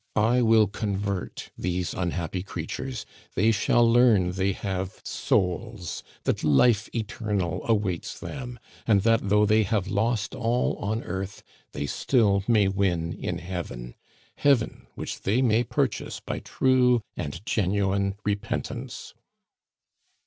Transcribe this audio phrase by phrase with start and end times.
[0.15, 3.05] I will convert these unhappy creatures,
[3.35, 9.61] they shall learn they have souls, that life eternal awaits them, and that though they
[9.61, 11.43] have lost all on earth,
[11.73, 13.93] they still may win heaven
[14.37, 19.13] Heaven which they may purchase by true and genuine repentance."